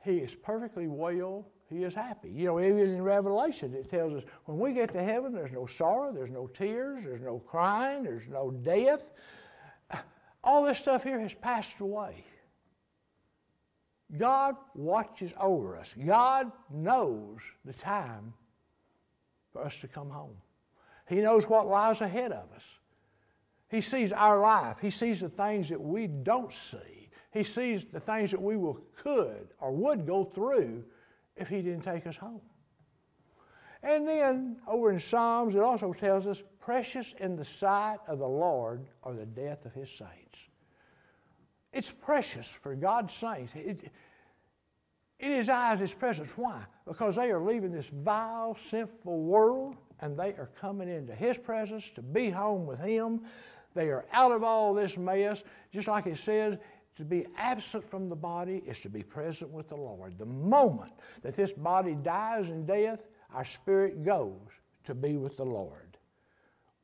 He 0.03 0.19
is 0.19 0.35
perfectly 0.35 0.89
well, 0.89 1.47
he 1.69 1.85
is 1.85 1.95
happy. 1.95 2.31
You 2.31 2.47
know, 2.47 2.61
even 2.61 2.79
in 2.79 3.03
Revelation, 3.03 3.75
it 3.75 3.89
tells 3.89 4.15
us 4.15 4.25
when 4.47 4.59
we 4.59 4.73
get 4.73 4.93
to 4.95 5.03
heaven, 5.03 5.33
there's 5.33 5.53
no 5.53 5.67
sorrow, 5.67 6.13
there's 6.13 6.31
no 6.31 6.47
tears, 6.49 7.05
there's 7.05 7.21
no 7.21 7.39
crying, 7.39 8.03
there's 8.03 8.27
no 8.27 8.51
death. 8.51 9.11
All 10.43 10.65
this 10.65 10.79
stuff 10.79 11.05
here 11.05 11.21
has 11.21 11.35
passed 11.35 11.81
away. 11.81 12.25
God 14.17 14.57
watches 14.75 15.33
over 15.39 15.77
us. 15.77 15.95
God 16.05 16.51
knows 16.71 17.39
the 17.65 17.75
time 17.75 18.33
for 19.52 19.64
us 19.64 19.76
to 19.80 19.88
come 19.88 20.11
home. 20.11 20.37
He 21.09 21.16
knows 21.16 21.49
what 21.49 21.66
lies 21.66 22.00
ahead 22.00 22.33
of 22.33 22.45
us. 22.54 22.66
He 23.69 23.80
sees 23.80 24.12
our 24.12 24.40
life. 24.40 24.78
He 24.80 24.90
sees 24.90 25.21
the 25.21 25.28
things 25.28 25.69
that 25.69 25.80
we 25.80 26.07
don't 26.07 26.52
see. 26.52 27.09
He 27.33 27.42
sees 27.42 27.85
the 27.85 28.00
things 28.00 28.30
that 28.33 28.42
we 28.42 28.57
will, 28.57 28.80
could 28.97 29.49
or 29.61 29.73
would 29.73 30.07
go 30.07 30.25
through 30.25 30.85
if 31.37 31.49
He 31.49 31.62
didn't 31.62 31.83
take 31.83 32.07
us 32.07 32.16
home. 32.16 32.40
And 33.83 34.07
then 34.07 34.57
over 34.66 34.90
in 34.90 34.99
Psalms, 34.99 35.54
it 35.54 35.62
also 35.62 35.92
tells 35.92 36.26
us, 36.26 36.42
precious 36.59 37.14
in 37.19 37.37
the 37.37 37.45
sight 37.45 37.99
of 38.09 38.19
the 38.19 38.28
Lord 38.28 38.87
are 39.04 39.14
the 39.14 39.25
death 39.25 39.64
of 39.64 39.73
His 39.73 39.88
saints. 39.88 40.49
It's 41.73 41.90
precious 41.90 42.52
for 42.52 42.75
God's 42.75 43.14
saints. 43.14 43.52
It, 43.54 43.90
in 45.21 45.33
His 45.33 45.49
eyes, 45.49 45.81
His 45.81 45.95
presence. 45.95 46.31
Why? 46.37 46.62
Because 46.87 47.17
they 47.17 47.31
are 47.31 47.41
leaving 47.41 47.73
this 47.73 47.89
vile, 47.89 48.57
sinful 48.57 49.21
world 49.21 49.77
and 50.00 50.19
they 50.19 50.31
are 50.31 50.50
coming 50.61 50.89
into 50.89 51.15
His 51.15 51.39
presence 51.39 51.91
to 51.95 52.03
be 52.03 52.31
home 52.31 52.67
with 52.67 52.79
Him. 52.79 53.21
They 53.75 53.89
are 53.91 54.05
out 54.12 54.33
of 54.33 54.43
all 54.43 54.75
this 54.75 54.97
mess. 54.97 55.43
Just 55.73 55.89
like 55.89 56.07
it 56.07 56.19
says, 56.19 56.59
to 56.97 57.05
be 57.05 57.27
absent 57.37 57.89
from 57.89 58.09
the 58.09 58.17
body 58.17 58.62
is 58.67 58.81
to 58.81 58.89
be 58.89 59.03
present 59.03 59.50
with 59.50 59.69
the 59.69 59.77
Lord. 59.77 60.19
The 60.19 60.27
moment 60.27 60.93
that 61.23 61.37
this 61.37 61.53
body 61.53 61.95
dies 61.95 62.49
in 62.49 62.67
death, 62.67 63.00
our 63.33 63.45
spirit 63.45 64.05
goes 64.05 64.39
to 64.85 64.95
be 64.95 65.17
with 65.17 65.37
the 65.37 65.45
Lord. 65.45 65.97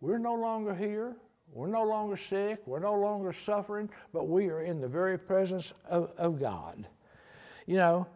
We're 0.01 0.19
no 0.19 0.35
longer 0.35 0.75
here. 0.75 1.17
We're 1.53 1.69
no 1.69 1.85
longer 1.85 2.17
sick. 2.17 2.61
We're 2.67 2.81
no 2.81 2.95
longer 2.95 3.33
suffering, 3.33 3.89
but 4.13 4.29
we 4.29 4.49
are 4.49 4.63
in 4.63 4.81
the 4.81 4.89
very 4.89 5.19
presence 5.19 5.73
of, 5.89 6.13
of 6.19 6.39
God. 6.39 6.87
You 7.67 7.77
know, 7.77 8.07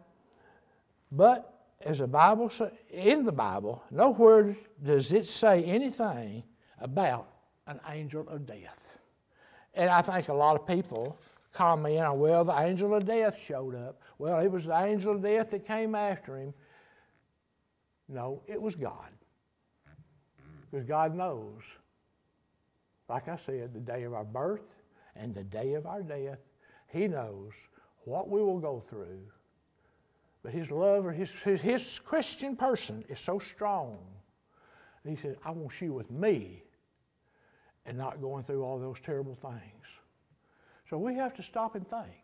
but 1.11 1.51
as 1.81 1.99
the 1.99 2.07
Bible 2.07 2.51
in 2.89 3.25
the 3.25 3.31
Bible, 3.31 3.83
nowhere 3.91 4.55
does 4.83 5.11
it 5.13 5.25
say 5.25 5.63
anything 5.63 6.43
about 6.79 7.27
an 7.67 7.79
angel 7.89 8.27
of 8.29 8.45
death. 8.45 8.85
And 9.73 9.89
I 9.89 10.01
think 10.01 10.29
a 10.29 10.33
lot 10.33 10.59
of 10.59 10.67
people 10.67 11.17
comment 11.53 11.99
on, 11.99 12.19
well, 12.19 12.45
the 12.45 12.57
angel 12.57 12.93
of 12.93 13.05
death 13.05 13.39
showed 13.39 13.75
up. 13.75 14.01
Well, 14.19 14.39
it 14.39 14.51
was 14.51 14.65
the 14.65 14.79
angel 14.79 15.15
of 15.15 15.21
death 15.21 15.51
that 15.51 15.65
came 15.65 15.95
after 15.95 16.37
him. 16.37 16.53
No, 18.07 18.41
it 18.47 18.61
was 18.61 18.75
God. 18.75 19.09
Because 20.69 20.85
God 20.85 21.15
knows, 21.15 21.61
like 23.09 23.27
I 23.27 23.35
said, 23.35 23.73
the 23.73 23.79
day 23.79 24.03
of 24.03 24.13
our 24.13 24.23
birth 24.23 24.75
and 25.15 25.33
the 25.33 25.43
day 25.43 25.73
of 25.73 25.85
our 25.85 26.01
death. 26.01 26.39
He 26.87 27.07
knows 27.07 27.53
what 28.05 28.29
we 28.29 28.41
will 28.41 28.59
go 28.59 28.83
through 28.89 29.21
but 30.43 30.51
his 30.53 30.71
love 30.71 31.05
or 31.05 31.11
his, 31.11 31.31
his, 31.31 31.61
his 31.61 31.99
Christian 31.99 32.55
person 32.55 33.03
is 33.09 33.19
so 33.19 33.39
strong. 33.39 33.97
He 35.07 35.15
said, 35.15 35.37
I 35.43 35.51
want 35.51 35.81
you 35.81 35.93
with 35.93 36.11
me 36.11 36.63
and 37.85 37.97
not 37.97 38.21
going 38.21 38.43
through 38.43 38.63
all 38.63 38.79
those 38.79 38.99
terrible 38.99 39.35
things. 39.35 39.87
So 40.89 40.97
we 40.97 41.15
have 41.15 41.33
to 41.35 41.43
stop 41.43 41.75
and 41.75 41.87
think. 41.87 42.23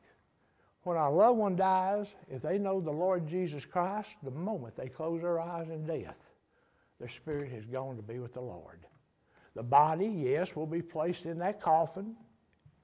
When 0.84 0.98
our 0.98 1.12
loved 1.12 1.40
one 1.40 1.56
dies, 1.56 2.16
if 2.30 2.42
they 2.42 2.58
know 2.58 2.80
the 2.80 2.92
Lord 2.92 3.28
Jesus 3.28 3.66
Christ, 3.66 4.18
the 4.24 4.32
moment 4.32 4.76
they 4.76 4.88
close 4.88 5.22
their 5.22 5.40
eyes 5.40 5.70
in 5.70 5.86
death, 5.86 6.18
their 7.00 7.10
spirit 7.10 7.52
has 7.52 7.66
gone 7.66 7.96
to 7.98 8.02
be 8.02 8.20
with 8.20 8.34
the 8.34 8.42
Lord. 8.42 8.86
The 9.56 9.64
body, 9.64 10.08
yes, 10.08 10.56
will 10.56 10.68
be 10.68 10.82
placed 10.82 11.26
in 11.26 11.40
that 11.40 11.60
coffin. 11.60 12.16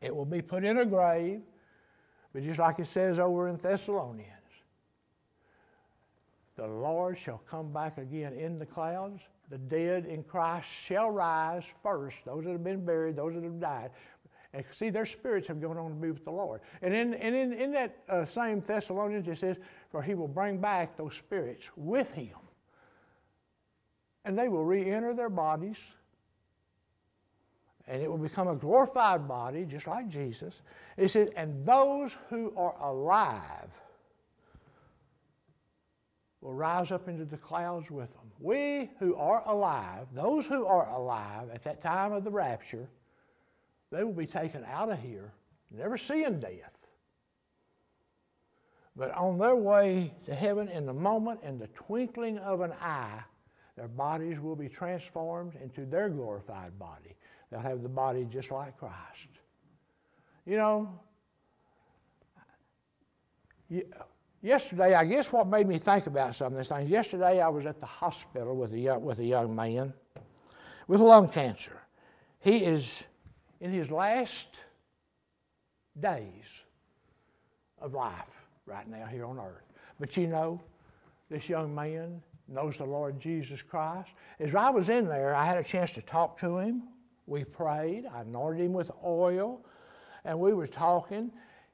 It 0.02 0.16
will 0.16 0.26
be 0.26 0.42
put 0.42 0.64
in 0.64 0.80
a 0.80 0.86
grave. 0.86 1.42
But 2.34 2.44
just 2.44 2.60
like 2.60 2.80
it 2.80 2.88
says 2.88 3.20
over 3.20 3.48
in 3.48 3.58
Thessalonians, 3.58 4.33
the 6.56 6.68
Lord 6.68 7.18
shall 7.18 7.42
come 7.50 7.72
back 7.74 7.98
again 7.98 8.34
in 8.34 8.60
the 8.60 8.66
clouds. 8.66 9.22
The 9.50 9.58
dead 9.58 10.06
in 10.06 10.24
Christ 10.24 10.68
shall 10.68 11.10
rise 11.10 11.64
first, 11.82 12.18
those 12.26 12.44
that 12.46 12.52
have 12.52 12.64
been 12.64 12.86
buried, 12.86 13.16
those 13.16 13.34
that 13.34 13.44
have 13.44 13.60
died. 13.60 13.92
And 14.54 14.64
see, 14.72 14.92
their 14.92 15.08
spirits 15.08 15.48
have 15.48 15.60
gone 15.60 15.78
on 15.78 15.90
to 15.90 15.96
be 15.96 16.12
with 16.12 16.24
the 16.24 16.32
Lord. 16.32 16.62
And 16.84 16.94
in, 16.94 17.16
and 17.16 17.36
in, 17.36 17.54
in 17.54 17.72
that 17.72 17.98
uh, 18.08 18.24
same 18.24 18.62
Thessalonians, 18.62 19.28
it 19.28 19.38
says, 19.38 19.58
For 19.90 20.02
he 20.02 20.14
will 20.14 20.28
bring 20.28 20.60
back 20.60 20.96
those 20.96 21.16
spirits 21.16 21.70
with 21.76 22.12
him. 22.12 22.38
And 24.26 24.38
they 24.38 24.48
will 24.50 24.64
re 24.64 24.90
enter 24.92 25.14
their 25.14 25.30
bodies. 25.30 25.80
And 27.88 28.02
it 28.02 28.10
will 28.10 28.20
become 28.20 28.48
a 28.48 28.56
glorified 28.56 29.28
body, 29.28 29.66
just 29.66 29.88
like 29.88 30.08
Jesus. 30.08 30.62
It 30.98 31.10
says, 31.10 31.30
And 31.36 31.66
those 31.66 32.16
who 32.30 32.54
are 32.56 32.76
alive 32.80 33.70
will 36.44 36.54
rise 36.54 36.92
up 36.92 37.08
into 37.08 37.24
the 37.24 37.38
clouds 37.38 37.90
with 37.90 38.12
them. 38.14 38.30
We 38.38 38.92
who 39.00 39.16
are 39.16 39.48
alive, 39.48 40.08
those 40.14 40.46
who 40.46 40.66
are 40.66 40.90
alive 40.90 41.48
at 41.54 41.64
that 41.64 41.82
time 41.82 42.12
of 42.12 42.26
the 42.26 42.32
rapture, 42.32 42.90
they 43.92 44.04
will 44.04 44.14
be 44.14 44.26
taken 44.26 44.66
out 44.66 44.92
of 44.92 45.00
here, 45.00 45.32
never 45.72 45.98
seeing 45.98 46.42
death. 46.42 46.74
But 48.96 49.12
on 49.12 49.40
their 49.40 49.56
way 49.56 50.14
to 50.26 50.36
heaven, 50.36 50.68
in 50.68 50.86
the 50.86 50.94
moment, 50.94 51.40
in 51.44 51.58
the 51.58 51.68
twinkling 51.68 52.38
of 52.40 52.60
an 52.60 52.74
eye, 52.74 53.24
their 53.78 53.88
bodies 53.88 54.40
will 54.40 54.58
be 54.58 54.68
transformed 54.68 55.54
into 55.64 55.86
their 55.86 56.10
glorified 56.10 56.78
body. 56.78 57.16
They'll 57.50 57.62
have 57.62 57.82
the 57.82 57.90
body 57.90 58.28
just 58.30 58.52
like 58.52 58.78
Christ. 58.78 59.30
You 60.46 60.58
know, 60.58 61.00
Yesterday, 64.44 64.94
I 64.94 65.06
guess 65.06 65.32
what 65.32 65.48
made 65.48 65.68
me 65.68 65.80
think 65.80 66.06
about 66.06 66.36
some 66.36 66.52
of 66.52 66.58
these 66.58 66.68
things, 66.68 66.90
yesterday 66.90 67.42
I 67.42 67.48
was 67.48 67.66
at 67.66 67.80
the 67.80 67.86
hospital 67.86 68.56
with 68.56 68.74
a 68.74 68.78
young, 68.78 69.04
with 69.04 69.20
a 69.20 69.26
young 69.26 69.56
man 69.56 69.94
with 70.88 71.02
lung 71.02 71.30
cancer. 71.30 71.82
He 72.40 72.58
is 72.58 73.04
in 73.62 73.72
his 73.72 73.90
last 73.90 74.64
days 76.00 76.64
of 77.80 77.94
life 77.94 78.30
right 78.66 78.88
now 78.88 79.06
here 79.06 79.26
on 79.26 79.40
earth. 79.40 79.64
But 80.00 80.18
you 80.18 80.28
know, 80.28 80.60
this 81.30 81.48
young 81.48 81.74
man 81.74 82.22
knows 82.48 82.78
the 82.78 82.86
Lord 82.86 83.20
Jesus 83.20 83.62
Christ. 83.62 84.10
As 84.40 84.54
I 84.56 84.70
was 84.70 84.90
in 84.90 85.08
there, 85.08 85.34
I 85.34 85.46
had 85.46 85.58
a 85.58 85.64
chance 85.64 85.94
to 85.94 86.02
talk 86.02 86.38
to 86.40 86.58
him. 86.58 86.84
We 87.28 87.46
prayed. 87.46 88.06
I 88.14 88.22
anointed 88.22 88.66
him 88.66 88.74
with 88.74 88.92
oil, 89.06 89.62
and 90.26 90.38
we 90.38 90.54
were 90.54 90.68
talking. 90.68 91.32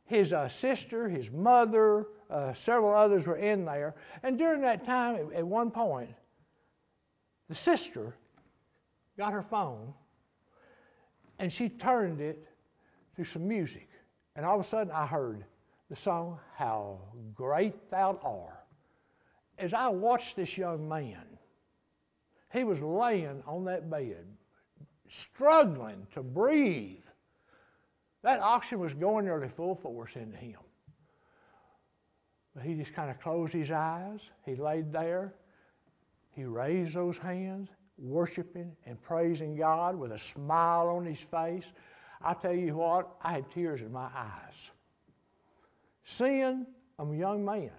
His 0.10 0.34
uh, 0.34 0.50
sister, 0.50 1.08
his 1.08 1.30
mother, 1.30 2.08
uh, 2.32 2.52
several 2.52 2.96
others 2.96 3.28
were 3.28 3.38
in 3.38 3.64
there. 3.64 3.94
And 4.24 4.40
during 4.40 4.60
that 4.62 4.84
time, 4.84 5.16
at, 5.16 5.34
at 5.34 5.46
one 5.46 5.70
point, 5.70 6.10
the 7.48 7.54
sister 7.54 8.16
got 9.20 9.34
her 9.34 9.44
phone 9.44 9.94
and 11.38 11.54
she 11.54 11.70
turned 11.70 12.22
it 12.22 12.44
to 13.18 13.24
some 13.24 13.48
music. 13.48 13.88
And 14.36 14.44
all 14.44 14.56
of 14.60 14.66
a 14.66 14.68
sudden, 14.68 14.92
I 14.92 15.06
heard 15.06 15.46
the 15.92 15.96
song, 15.96 16.40
How 16.56 17.00
Great 17.36 17.92
Thou 17.92 18.20
Art. 18.24 18.66
As 19.60 19.76
I 19.76 19.90
watched 19.90 20.36
this 20.36 20.58
young 20.58 20.90
man, 20.90 21.24
he 22.52 22.64
was 22.64 22.82
laying 22.82 23.44
on 23.46 23.64
that 23.66 23.92
bed, 23.92 24.26
struggling 25.08 26.08
to 26.14 26.24
breathe. 26.24 27.04
That 28.24 28.42
oxygen 28.42 28.80
was 28.80 28.94
going 28.94 29.26
nearly 29.26 29.50
full 29.50 29.76
force 29.76 30.16
into 30.16 30.38
him. 30.38 30.60
But 32.54 32.64
he 32.64 32.76
just 32.76 32.94
kind 32.94 33.10
of 33.10 33.20
closed 33.20 33.54
his 33.54 33.72
eyes. 33.72 34.30
He 34.46 34.56
laid 34.56 34.92
there. 34.92 35.34
He 36.36 36.44
raised 36.44 36.96
those 36.96 37.18
hands, 37.18 37.70
worshiping 37.98 38.76
and 38.86 39.02
praising 39.02 39.56
God 39.56 39.96
with 39.96 40.12
a 40.12 40.20
smile 40.20 40.90
on 40.90 41.06
his 41.06 41.20
face. 41.20 41.66
I 42.22 42.34
tell 42.34 42.54
you 42.54 42.76
what, 42.76 43.10
I 43.22 43.34
had 43.34 43.50
tears 43.52 43.82
in 43.82 43.92
my 43.92 44.10
eyes. 44.16 44.72
Seeing 46.04 46.66
a 46.98 47.06
young 47.16 47.46
man 47.46 47.72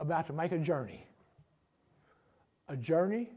about 0.00 0.26
to 0.26 0.32
make 0.32 0.52
a 0.52 0.58
journey, 0.58 1.06
a 2.68 2.76
journey 2.76 3.30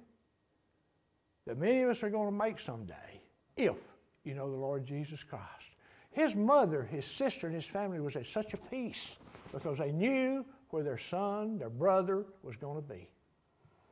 that 1.45 1.57
many 1.57 1.81
of 1.81 1.89
us 1.89 2.03
are 2.03 2.09
going 2.09 2.27
to 2.27 2.37
make 2.37 2.59
someday 2.59 3.21
if 3.55 3.75
you 4.23 4.33
know 4.33 4.49
the 4.49 4.57
Lord 4.57 4.85
Jesus 4.85 5.23
Christ. 5.23 5.72
His 6.13 6.35
mother, 6.35 6.83
his 6.83 7.05
sister, 7.05 7.47
and 7.47 7.55
his 7.55 7.65
family 7.65 7.99
was 7.99 8.15
at 8.15 8.27
such 8.27 8.53
a 8.53 8.57
peace 8.57 9.17
because 9.51 9.79
they 9.79 9.91
knew 9.91 10.45
where 10.69 10.83
their 10.83 10.97
son, 10.97 11.57
their 11.57 11.69
brother, 11.69 12.23
was 12.43 12.55
going 12.55 12.75
to 12.75 12.87
be. 12.87 13.09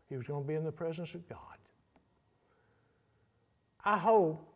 He 0.08 0.18
was 0.18 0.28
going 0.28 0.44
to 0.44 0.48
be 0.48 0.56
in 0.56 0.64
the 0.64 0.72
presence 0.72 1.14
of 1.16 1.28
God. 1.28 1.38
I 3.84 3.98
hope 3.98 4.48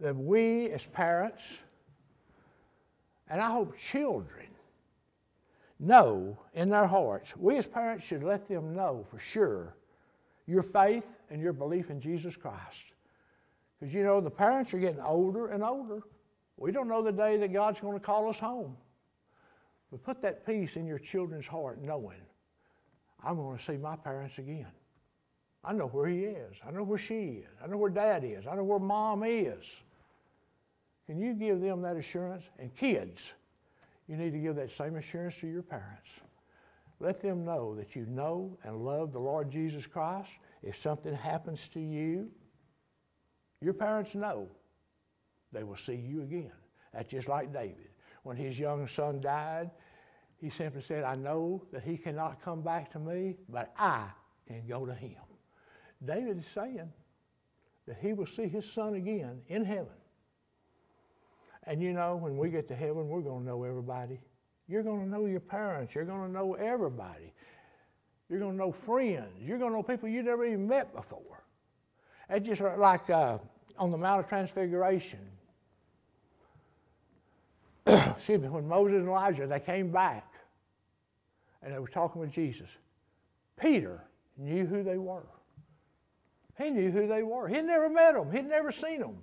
that 0.00 0.14
we 0.14 0.70
as 0.70 0.86
parents, 0.86 1.60
and 3.28 3.40
I 3.40 3.50
hope 3.50 3.76
children, 3.76 4.46
know 5.80 6.36
in 6.54 6.68
their 6.68 6.86
hearts, 6.86 7.36
we 7.36 7.56
as 7.56 7.66
parents 7.66 8.04
should 8.04 8.22
let 8.22 8.48
them 8.48 8.74
know 8.74 9.06
for 9.10 9.18
sure 9.18 9.74
your 10.46 10.62
faith 10.62 11.06
and 11.30 11.40
your 11.40 11.52
belief 11.52 11.90
in 11.90 12.00
Jesus 12.00 12.36
Christ. 12.36 12.92
Because 13.78 13.94
you 13.94 14.02
know, 14.02 14.20
the 14.20 14.30
parents 14.30 14.74
are 14.74 14.78
getting 14.78 15.00
older 15.00 15.48
and 15.48 15.62
older. 15.62 16.02
We 16.58 16.72
don't 16.72 16.88
know 16.88 17.02
the 17.02 17.12
day 17.12 17.36
that 17.38 17.52
God's 17.52 17.80
going 17.80 17.94
to 17.94 18.04
call 18.04 18.28
us 18.28 18.38
home. 18.38 18.76
But 19.90 20.02
put 20.02 20.20
that 20.22 20.44
peace 20.44 20.76
in 20.76 20.86
your 20.86 20.98
children's 20.98 21.46
heart, 21.46 21.80
knowing 21.80 22.20
I'm 23.24 23.36
going 23.36 23.56
to 23.56 23.64
see 23.64 23.76
my 23.76 23.96
parents 23.96 24.38
again. 24.38 24.66
I 25.64 25.72
know 25.72 25.86
where 25.86 26.08
he 26.08 26.24
is. 26.24 26.56
I 26.66 26.70
know 26.70 26.82
where 26.82 26.98
she 26.98 27.42
is. 27.44 27.48
I 27.62 27.68
know 27.68 27.76
where 27.78 27.90
dad 27.90 28.22
is. 28.24 28.46
I 28.46 28.54
know 28.54 28.64
where 28.64 28.78
mom 28.78 29.22
is. 29.24 29.82
Can 31.06 31.18
you 31.18 31.32
give 31.32 31.60
them 31.60 31.80
that 31.82 31.96
assurance? 31.96 32.50
And 32.58 32.74
kids, 32.76 33.32
you 34.08 34.16
need 34.16 34.32
to 34.32 34.38
give 34.38 34.56
that 34.56 34.70
same 34.70 34.96
assurance 34.96 35.36
to 35.40 35.46
your 35.46 35.62
parents. 35.62 36.20
Let 37.00 37.22
them 37.22 37.44
know 37.44 37.74
that 37.76 37.94
you 37.94 38.04
know 38.06 38.58
and 38.64 38.84
love 38.84 39.12
the 39.12 39.18
Lord 39.18 39.50
Jesus 39.50 39.86
Christ. 39.86 40.30
If 40.62 40.76
something 40.76 41.14
happens 41.14 41.68
to 41.68 41.80
you, 41.80 42.28
your 43.60 43.74
parents 43.74 44.14
know 44.14 44.48
they 45.52 45.64
will 45.64 45.76
see 45.76 45.94
you 45.94 46.22
again. 46.22 46.52
That's 46.92 47.10
just 47.10 47.28
like 47.28 47.52
David. 47.52 47.88
When 48.22 48.36
his 48.36 48.58
young 48.58 48.86
son 48.86 49.20
died, 49.20 49.70
he 50.40 50.50
simply 50.50 50.82
said, 50.82 51.04
I 51.04 51.16
know 51.16 51.62
that 51.72 51.82
he 51.82 51.96
cannot 51.96 52.42
come 52.42 52.62
back 52.62 52.92
to 52.92 52.98
me, 52.98 53.36
but 53.48 53.72
I 53.76 54.06
can 54.46 54.66
go 54.66 54.86
to 54.86 54.94
him. 54.94 55.16
David 56.04 56.38
is 56.38 56.46
saying 56.46 56.92
that 57.86 57.96
he 58.00 58.12
will 58.12 58.26
see 58.26 58.46
his 58.46 58.70
son 58.70 58.94
again 58.94 59.40
in 59.48 59.64
heaven. 59.64 59.86
And 61.64 61.82
you 61.82 61.92
know, 61.92 62.16
when 62.16 62.38
we 62.38 62.50
get 62.50 62.68
to 62.68 62.76
heaven, 62.76 63.08
we're 63.08 63.20
going 63.20 63.40
to 63.40 63.46
know 63.46 63.64
everybody. 63.64 64.20
You're 64.68 64.82
going 64.82 65.00
to 65.00 65.08
know 65.08 65.26
your 65.26 65.40
parents. 65.40 65.94
You're 65.94 66.04
going 66.04 66.26
to 66.26 66.32
know 66.32 66.54
everybody. 66.54 67.32
You're 68.28 68.38
going 68.38 68.52
to 68.52 68.58
know 68.58 68.72
friends. 68.72 69.42
You're 69.42 69.58
going 69.58 69.72
to 69.72 69.76
know 69.76 69.82
people 69.82 70.08
you 70.08 70.22
never 70.22 70.44
even 70.44 70.68
met 70.68 70.94
before. 70.94 71.42
It's 72.30 72.46
just 72.46 72.60
like 72.60 73.08
uh, 73.10 73.38
on 73.78 73.90
the 73.90 73.96
Mount 73.96 74.20
of 74.20 74.28
Transfiguration. 74.28 75.20
Excuse 78.16 78.42
me, 78.42 78.48
when 78.48 78.68
Moses 78.68 78.98
and 78.98 79.08
Elijah, 79.08 79.46
they 79.46 79.60
came 79.60 79.90
back 79.90 80.34
and 81.62 81.72
they 81.72 81.78
were 81.78 81.88
talking 81.88 82.20
with 82.20 82.30
Jesus. 82.30 82.68
Peter 83.58 84.04
knew 84.36 84.66
who 84.66 84.82
they 84.82 84.98
were. 84.98 85.26
He 86.58 86.70
knew 86.70 86.90
who 86.90 87.06
they 87.06 87.22
were. 87.22 87.48
He'd 87.48 87.64
never 87.64 87.88
met 87.88 88.12
them. 88.12 88.30
He'd 88.30 88.46
never 88.46 88.70
seen 88.70 89.00
them. 89.00 89.16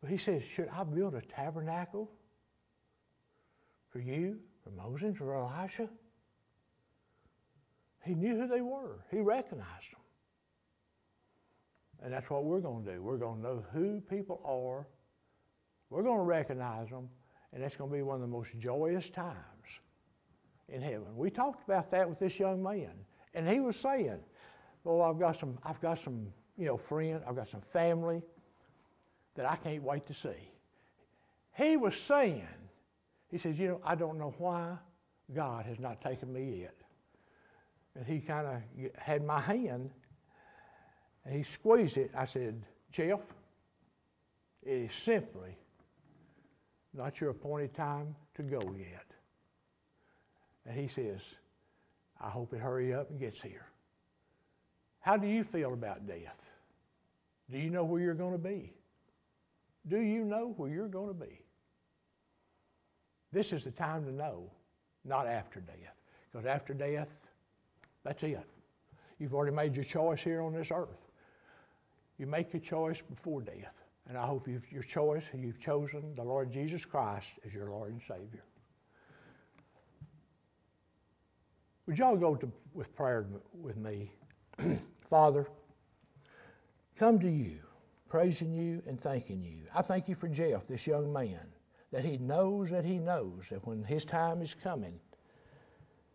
But 0.00 0.10
he 0.10 0.16
says, 0.16 0.42
should 0.42 0.68
I 0.68 0.82
build 0.82 1.14
a 1.14 1.20
tabernacle 1.20 2.10
for 3.90 4.00
you, 4.00 4.38
for 4.64 4.70
Moses, 4.70 5.16
for 5.16 5.36
Elijah? 5.36 5.88
He 8.04 8.14
knew 8.14 8.36
who 8.40 8.48
they 8.48 8.62
were. 8.62 9.04
He 9.10 9.20
recognized 9.20 9.92
them. 9.92 10.00
And 12.02 12.12
that's 12.12 12.30
what 12.30 12.44
we're 12.44 12.60
going 12.60 12.84
to 12.84 12.94
do. 12.94 13.02
We're 13.02 13.16
going 13.16 13.36
to 13.36 13.42
know 13.42 13.64
who 13.72 14.00
people 14.00 14.40
are. 14.44 14.86
We're 15.90 16.02
going 16.02 16.18
to 16.18 16.24
recognize 16.24 16.88
them. 16.90 17.08
And 17.52 17.62
that's 17.62 17.76
going 17.76 17.90
to 17.90 17.96
be 17.96 18.02
one 18.02 18.16
of 18.16 18.20
the 18.20 18.26
most 18.26 18.58
joyous 18.58 19.10
times 19.10 19.36
in 20.68 20.82
heaven. 20.82 21.16
We 21.16 21.30
talked 21.30 21.64
about 21.64 21.90
that 21.90 22.08
with 22.08 22.18
this 22.18 22.38
young 22.38 22.62
man. 22.62 22.92
And 23.34 23.48
he 23.48 23.60
was 23.60 23.76
saying, 23.76 24.18
well, 24.84 25.02
I've 25.02 25.18
got 25.18 25.36
some, 25.36 25.58
I've 25.64 25.80
got 25.80 25.98
some, 25.98 26.28
you 26.56 26.66
know, 26.66 26.76
friend, 26.76 27.22
I've 27.26 27.36
got 27.36 27.48
some 27.48 27.60
family 27.60 28.22
that 29.34 29.46
I 29.46 29.56
can't 29.56 29.82
wait 29.82 30.06
to 30.06 30.14
see. 30.14 30.52
He 31.56 31.76
was 31.76 31.96
saying, 31.96 32.46
he 33.30 33.38
says, 33.38 33.58
you 33.58 33.68
know, 33.68 33.80
I 33.84 33.94
don't 33.94 34.18
know 34.18 34.34
why 34.38 34.76
God 35.34 35.66
has 35.66 35.78
not 35.78 36.00
taken 36.00 36.32
me 36.32 36.60
yet. 36.60 36.74
And 37.94 38.06
he 38.06 38.20
kind 38.20 38.46
of 38.46 38.92
had 38.96 39.24
my 39.24 39.40
hand 39.40 39.90
and 41.24 41.34
he 41.34 41.42
squeezed 41.42 41.98
it. 41.98 42.10
I 42.16 42.24
said, 42.24 42.62
Jeff, 42.90 43.20
it 44.62 44.72
is 44.72 44.92
simply 44.92 45.56
not 46.94 47.20
your 47.20 47.30
appointed 47.30 47.74
time 47.74 48.14
to 48.34 48.42
go 48.42 48.60
yet. 48.78 49.06
And 50.66 50.78
he 50.78 50.88
says, 50.88 51.20
I 52.20 52.28
hope 52.28 52.52
it 52.52 52.60
hurry 52.60 52.92
up 52.94 53.10
and 53.10 53.18
gets 53.18 53.42
here. 53.42 53.66
How 55.00 55.16
do 55.16 55.26
you 55.26 55.44
feel 55.44 55.72
about 55.72 56.06
death? 56.06 56.42
Do 57.50 57.58
you 57.58 57.70
know 57.70 57.84
where 57.84 58.00
you're 58.00 58.14
going 58.14 58.32
to 58.32 58.38
be? 58.38 58.72
Do 59.86 60.00
you 60.00 60.24
know 60.24 60.52
where 60.56 60.68
you're 60.68 60.88
going 60.88 61.08
to 61.08 61.14
be? 61.14 61.40
This 63.32 63.52
is 63.52 63.64
the 63.64 63.70
time 63.70 64.04
to 64.04 64.12
know, 64.12 64.50
not 65.04 65.26
after 65.26 65.60
death. 65.60 65.94
Because 66.30 66.46
after 66.46 66.74
death, 66.74 67.08
that's 68.04 68.22
it. 68.22 68.44
You've 69.18 69.34
already 69.34 69.54
made 69.54 69.74
your 69.74 69.84
choice 69.84 70.20
here 70.20 70.42
on 70.42 70.52
this 70.52 70.68
earth. 70.72 70.88
You 72.18 72.26
make 72.26 72.52
your 72.52 72.60
choice 72.60 73.00
before 73.02 73.40
death. 73.40 73.74
And 74.08 74.16
I 74.16 74.26
hope 74.26 74.48
you've, 74.48 74.70
your 74.72 74.82
choice, 74.82 75.28
you've 75.34 75.60
chosen 75.60 76.14
the 76.16 76.22
Lord 76.22 76.50
Jesus 76.50 76.84
Christ 76.84 77.34
as 77.44 77.52
your 77.52 77.70
Lord 77.70 77.92
and 77.92 78.00
Savior. 78.00 78.42
Would 81.86 81.98
y'all 81.98 82.16
go 82.16 82.34
to, 82.34 82.50
with 82.74 82.94
prayer 82.94 83.26
with 83.52 83.76
me? 83.76 84.10
Father, 85.10 85.46
come 86.96 87.18
to 87.20 87.28
you 87.28 87.60
praising 88.08 88.52
you 88.52 88.82
and 88.86 89.00
thanking 89.00 89.44
you. 89.44 89.64
I 89.74 89.82
thank 89.82 90.08
you 90.08 90.14
for 90.14 90.28
Jeff, 90.28 90.66
this 90.66 90.86
young 90.86 91.12
man, 91.12 91.40
that 91.92 92.04
he 92.04 92.18
knows 92.18 92.70
that 92.70 92.84
he 92.84 92.98
knows 92.98 93.48
that 93.50 93.66
when 93.66 93.84
his 93.84 94.04
time 94.04 94.40
is 94.40 94.54
coming, 94.54 94.98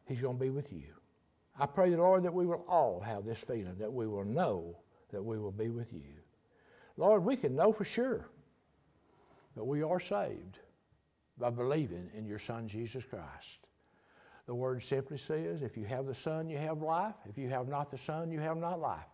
he's 0.06 0.22
going 0.22 0.38
to 0.38 0.44
be 0.44 0.50
with 0.50 0.72
you. 0.74 0.84
I 1.60 1.68
pray, 1.68 1.92
the 1.92 1.98
Lord, 1.98 2.24
that 2.24 2.34
we 2.34 2.46
will 2.46 2.66
all 2.68 3.00
have 3.00 3.26
this 3.26 3.40
feeling, 3.40 3.76
that 3.78 3.94
we 3.94 4.08
will 4.08 4.26
know 4.26 4.76
that 5.12 5.24
we 5.24 5.38
will 5.38 5.52
be 5.52 5.70
with 5.70 5.94
you. 5.94 6.23
Lord, 6.98 7.24
we 7.24 7.36
can 7.36 7.56
know 7.56 7.72
for 7.72 7.86
sure 7.86 8.28
that 9.56 9.64
we 9.64 9.84
are 9.84 10.00
saved 10.00 10.60
by 11.38 11.50
believing 11.50 12.10
in 12.16 12.26
your 12.26 12.40
Son, 12.40 12.68
Jesus 12.68 13.04
Christ. 13.04 13.68
The 14.46 14.56
word 14.56 14.84
simply 14.84 15.18
says, 15.18 15.62
if 15.62 15.78
you 15.78 15.86
have 15.86 16.06
the 16.06 16.14
Son, 16.14 16.50
you 16.50 16.58
have 16.58 16.82
life. 16.82 17.16
If 17.30 17.38
you 17.38 17.50
have 17.50 17.68
not 17.68 17.90
the 17.92 17.98
Son, 17.98 18.32
you 18.32 18.40
have 18.40 18.58
not 18.58 18.80
life 18.80 19.06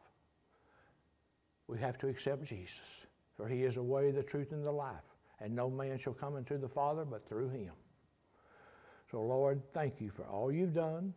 we 1.69 1.77
have 1.77 1.99
to 1.99 2.07
accept 2.07 2.43
Jesus, 2.45 3.05
for 3.37 3.47
he 3.47 3.63
is 3.63 3.75
the 3.75 3.83
way, 3.83 4.09
the 4.09 4.23
truth, 4.23 4.51
and 4.51 4.65
the 4.65 4.71
life. 4.71 4.95
And 5.39 5.55
no 5.55 5.69
man 5.69 5.99
shall 5.99 6.13
come 6.13 6.35
unto 6.35 6.57
the 6.57 6.67
Father 6.67 7.05
but 7.05 7.29
through 7.29 7.49
him. 7.49 7.71
So, 9.11 9.21
Lord, 9.21 9.61
thank 9.71 10.01
you 10.01 10.09
for 10.09 10.25
all 10.25 10.51
you've 10.51 10.73
done. 10.73 11.13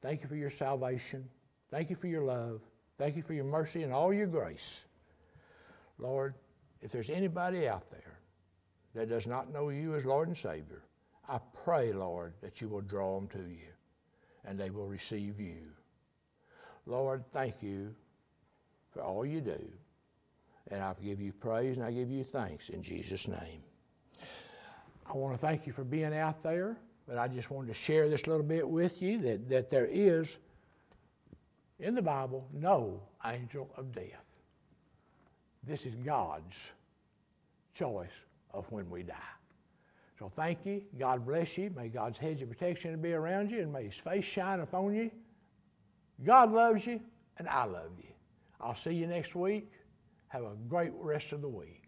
Thank 0.00 0.22
you 0.22 0.28
for 0.28 0.36
your 0.36 0.48
salvation. 0.48 1.28
Thank 1.70 1.90
you 1.90 1.96
for 1.96 2.06
your 2.06 2.22
love. 2.22 2.60
Thank 2.98 3.16
you 3.16 3.22
for 3.22 3.34
your 3.34 3.44
mercy 3.44 3.82
and 3.82 3.92
all 3.92 4.14
your 4.14 4.28
grace. 4.28 4.84
Lord, 6.00 6.34
if 6.80 6.90
there's 6.90 7.10
anybody 7.10 7.68
out 7.68 7.90
there 7.90 8.18
that 8.94 9.08
does 9.08 9.26
not 9.26 9.52
know 9.52 9.68
you 9.68 9.94
as 9.94 10.04
Lord 10.04 10.28
and 10.28 10.36
Savior, 10.36 10.82
I 11.28 11.38
pray, 11.64 11.92
Lord, 11.92 12.32
that 12.40 12.60
you 12.60 12.68
will 12.68 12.80
draw 12.80 13.14
them 13.18 13.28
to 13.28 13.38
you 13.38 13.68
and 14.44 14.58
they 14.58 14.70
will 14.70 14.86
receive 14.86 15.38
you. 15.38 15.58
Lord, 16.86 17.24
thank 17.32 17.62
you 17.62 17.94
for 18.92 19.02
all 19.02 19.24
you 19.24 19.40
do. 19.40 19.60
And 20.70 20.82
I 20.82 20.94
give 21.02 21.20
you 21.20 21.32
praise 21.32 21.76
and 21.76 21.84
I 21.84 21.92
give 21.92 22.10
you 22.10 22.24
thanks 22.24 22.68
in 22.70 22.82
Jesus' 22.82 23.28
name. 23.28 23.62
I 25.06 25.16
want 25.16 25.34
to 25.34 25.46
thank 25.46 25.66
you 25.66 25.72
for 25.72 25.84
being 25.84 26.14
out 26.16 26.42
there, 26.42 26.76
but 27.06 27.18
I 27.18 27.28
just 27.28 27.50
wanted 27.50 27.68
to 27.68 27.74
share 27.74 28.08
this 28.08 28.26
little 28.26 28.44
bit 28.44 28.68
with 28.68 29.02
you 29.02 29.18
that, 29.22 29.48
that 29.48 29.70
there 29.70 29.86
is 29.86 30.36
in 31.78 31.94
the 31.94 32.02
Bible 32.02 32.46
no 32.52 33.00
angel 33.24 33.70
of 33.76 33.92
death. 33.92 34.29
This 35.64 35.86
is 35.86 35.94
God's 35.94 36.70
choice 37.74 38.10
of 38.52 38.70
when 38.70 38.88
we 38.90 39.02
die. 39.02 39.14
So 40.18 40.28
thank 40.28 40.66
you. 40.66 40.82
God 40.98 41.24
bless 41.26 41.56
you. 41.56 41.70
May 41.74 41.88
God's 41.88 42.18
hedge 42.18 42.42
of 42.42 42.48
protection 42.48 43.00
be 43.00 43.12
around 43.12 43.50
you 43.50 43.60
and 43.60 43.72
may 43.72 43.84
his 43.84 43.96
face 43.96 44.24
shine 44.24 44.60
upon 44.60 44.94
you. 44.94 45.10
God 46.24 46.52
loves 46.52 46.86
you 46.86 47.00
and 47.38 47.48
I 47.48 47.64
love 47.64 47.92
you. 47.98 48.10
I'll 48.60 48.74
see 48.74 48.92
you 48.92 49.06
next 49.06 49.34
week. 49.34 49.70
Have 50.28 50.42
a 50.42 50.54
great 50.68 50.92
rest 50.94 51.32
of 51.32 51.40
the 51.40 51.48
week. 51.48 51.79